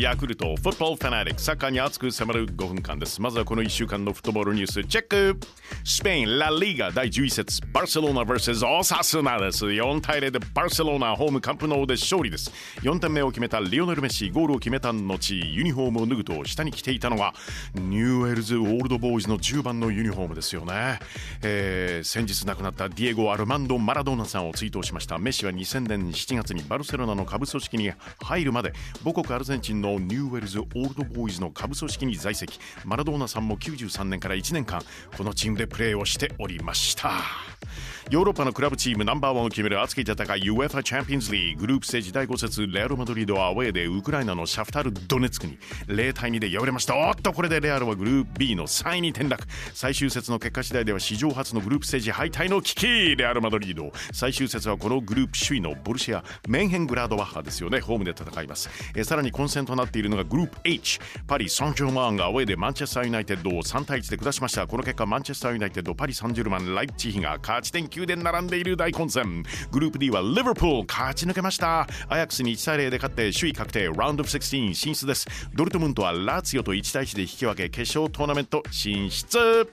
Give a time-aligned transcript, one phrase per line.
[0.00, 3.20] ヤクルトフットボールファナリックサッカーに熱く迫る5分間です。
[3.20, 5.36] まずはこの1週間のフットボールニュースチェック。
[5.82, 9.66] スペインラリーガ第11節バルセロナ vs オサスナです。
[9.66, 12.52] 4対0でバルセロナホームカンプノーで勝利です。
[12.82, 17.34] 4点目を決めたリオネル・メッシゴールを決めた後ユニフォームを脱ぐと下に着ていたのは
[17.74, 21.00] ニューウェルズオールドボーイズの10番のユニフォームですよね、
[21.42, 25.18] えー、先日亡くなったディエゴ・アルマンド・マラドーナさんを追悼しました。
[25.18, 27.92] メッシは2000年7月にバルセロナの下部組織に
[28.22, 32.58] 入るまで母国アルゼンチンののニューウェルズオールドボーイズの下部組織に在籍。
[32.84, 34.82] マラドーナさんも93年から1年間
[35.16, 37.57] このチームでプレーをしておりました。
[38.10, 46.96] ヨーロッパのクラブチームナンバーワンを決める熱き戦い UEFA チャンピオンズリーグループステージ第5節レアル・マドリードはアウェーでウクライナのシャフタル・ドネツクに0対2で敗れました。
[46.96, 49.44] おっとこれでレアルはグループ B の3位に転落。
[49.74, 53.16] 最終節の結果次第では史上初のグループステージ敗退の危機。
[53.16, 53.92] レアル・マドリード。
[54.12, 57.80] 最終節はこのグループ首位のボルシアメンヘングラードバッハですよね。
[57.80, 58.68] ホームで戦います。
[58.94, 69.42] えさらに混戦となっているのがグループ H パリ・サンジェルマンがアウェーでマンチェスター・ユナイテッドを3対1で下しましたこの結果マンチェスター・ユナイテッドパリ・サンジェルマンライプチヒが勝ち点9で並んでいる大混戦。
[69.70, 71.86] グループ D はリバプール勝ち抜けました。
[72.08, 73.88] アヤックスに1対0で勝って首位確定。
[73.88, 75.26] ラウンド16進出です。
[75.54, 79.68] ドルトムントはラツィオと1対1で引き分け決勝トーナメント進出。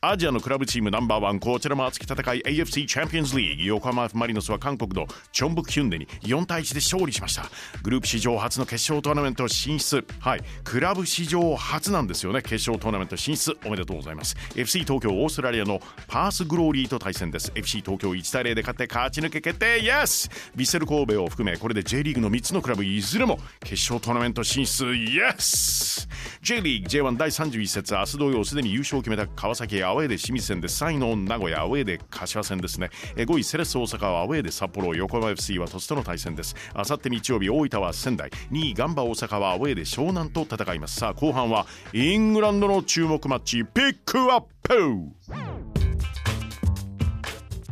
[0.00, 3.62] アジアのクラブチームナンバーワンこちらも熱き戦い AFC チャンピオンズリーグ。
[3.64, 7.44] 横浜 F・ マリノスは韓国のチョンブクヒュンデに4対1で勝利しました。
[7.82, 10.06] グループ史上初の決勝トーナメント進出。
[10.20, 10.40] はい。
[10.64, 12.42] クラブ史上初なんですよね。
[12.42, 13.56] 決勝トーナメント進出。
[13.64, 14.36] おめでとうございます。
[14.54, 17.52] FC 東京オーストラリアのパースグローリーと対戦です。
[17.54, 19.82] FC 東京1対0で勝って勝ち抜け決定。
[19.82, 20.30] Yes!
[20.54, 24.84] ビッセル神戸を含めこれで J リーグの3つのクラブいずれも決勝トーナメント進出。
[24.86, 26.08] Yes!
[26.42, 32.90] J リーグ J1 第31節明日同様すでに優勝を決めた川崎アウェーで清水戦で3位の名古屋アウェーで柏戦ですね。
[33.16, 36.54] 5位セレッソ大阪はアウェーで札幌横浜 FC は鳥栖との対戦です。
[36.74, 38.30] あさって日曜日大分は仙台。
[38.50, 40.96] 2位ガンバ大阪はアウェーで湘南と戦います。
[40.96, 44.76] さあ後半はイングランドの注目マッチピックアップ!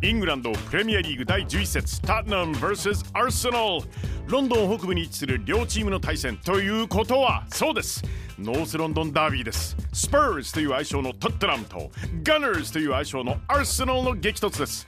[0.03, 3.81] イングランドプレミアリーグ第11節トッテナム vs アーセナル
[4.27, 8.03] ロンドン北部に位置する両チームの対戦ということはそうです。
[8.44, 9.75] ノースロンドンダービーです。
[9.94, 11.91] スパーズという愛称のトッテナムと
[12.22, 14.87] ガナーズという愛称のアーセナルの激突です。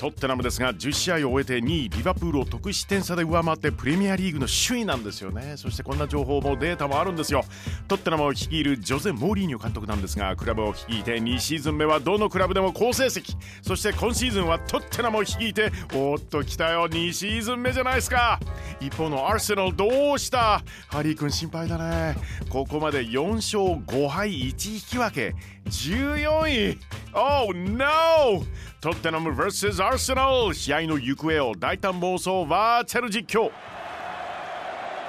[0.00, 5.54] トッテナムですが10試合を終えて2位リバプールを得失点差で上回ってプレミアリーグの首位なんですよね。
[5.56, 7.44] そしてこんな情報もデータもあるんですよ。
[7.86, 13.36] トッテナムを率いるジョゼ・モーリーニョ監督なんですがクラブを率いて2シーズン目はどのクラブでも好成績。
[13.62, 18.40] そして今シーズンはトッテナムを率いておっと来たよ2シーズン目じゃないですか。
[18.80, 20.62] 一方のアーセナルどうした？
[20.88, 22.16] ハリー君心配だね。
[22.48, 25.34] ここまで4勝5敗1引き分け。
[25.66, 26.78] 14位。
[27.14, 28.42] Oh no!
[28.80, 33.50] トッテナム vs アーセナル試合の行方を大胆妄想バーチャル実況。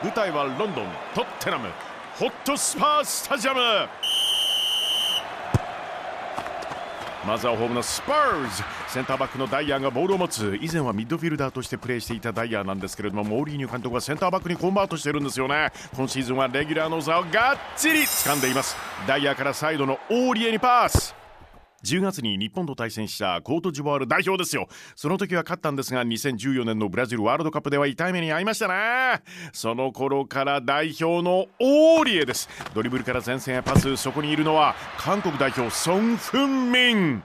[0.03, 0.88] 舞台はロンドン。
[1.16, 1.69] トッテナム
[2.16, 3.59] ホットスパースタジアム。
[7.25, 8.63] まずはホームのスパーズ。
[8.90, 10.59] センターバックのダイヤがボールを持つ。
[10.62, 15.72] 以前はミッドフィルダーとしてプレーしていたダイヤなんですけれどもモーリーニョ監督はセンターバックにコンバートしてるんですよね。
[15.96, 18.75] 今シーズンはレギュラーの座をがっちり掴んでいます。
[19.08, 21.16] ダイヤからサイドのオーリエにパス。
[21.83, 24.67] 10月に日本と対戦したコートジボワール代表ですよ。
[24.95, 29.21] その時は勝ったんですが2014年のブラジルワールドカップでは痛い目に遭いましたね
[29.51, 32.49] その頃から代表のオーリエです。
[32.73, 37.23] ドリブルから前線へパスそこにいるのは韓国代表ソン・フンミン。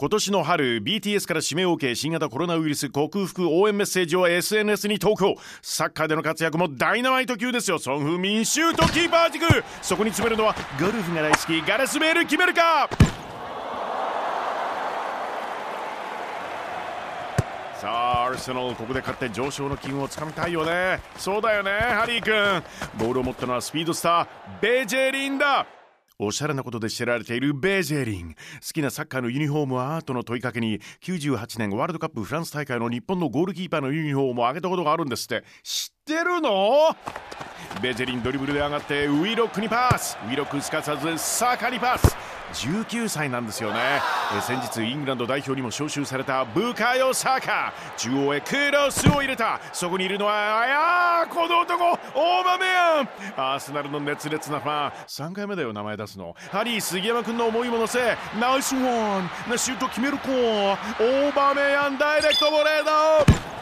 [0.00, 5.34] 今年の春 BTS から指名を受け新型コロナウイルス克服応援メッセージを SNS に投稿。
[5.60, 7.78] サッカーでの活躍もダイナマイト級ですよ。
[7.78, 9.44] ソン・フンミンシュートキーパー軸。
[9.82, 12.88] そこに詰めるのはゴルフが大好きガレスベール決めるか。
[17.80, 21.00] さあアーセナルここで勝って上昇の機運をつかみたいよね。
[21.16, 22.62] そうだよねハリー君。
[22.98, 24.26] ボールを持ったのはスピードスター
[24.60, 25.66] ベジェリンだ。
[26.18, 28.34] おしゃれなことで知られているベジェリン。
[28.34, 28.36] 好
[28.74, 35.42] きなサッカーのユニフォームはとの問いかけに98年ワールドカップフランス大会の日本のゴールキーパーのユニフォームをあげたことがあるんですって。
[35.62, 36.94] 知ってるの？
[37.80, 40.18] ベジェリンドリブルで上がってウィロックにパス。
[40.26, 42.14] ウィロックすかさずサカにパス。
[42.52, 44.00] 19歳なんですよね。
[44.36, 47.72] え先日イングランド代表にも招集されたブカヨ・サカ。
[47.96, 49.60] 中央へクロスを入れた。
[49.72, 50.66] そこにいるのはあ
[51.22, 53.08] やこの男オーバーメヤン。
[53.36, 54.92] アーセナルの熱烈なファン。
[55.06, 56.34] 3回目だよ名前出すの。
[56.50, 59.30] ハリー杉山君の思いも乗せナイスワン。
[59.48, 60.28] なシュート決める子。
[60.30, 63.59] オーバーメヤンダイレクトボレード。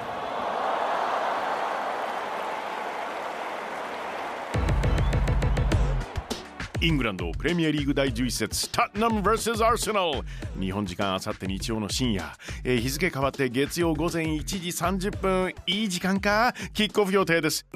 [6.80, 10.22] イングランドプレミアリーグ第11節タッナム vs アーセナル
[10.60, 12.32] 日本時間あさって日曜の深夜、
[12.62, 14.68] えー、日付変わって月曜午前1時
[15.08, 15.54] 30分。
[15.66, 16.54] いい時間か？
[16.72, 17.66] キックオフ予定です。